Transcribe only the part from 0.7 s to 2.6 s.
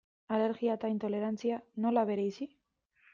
eta intolerantzia, nola bereizi?